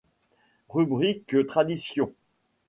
[0.69, 2.11] Rubrique Traditions.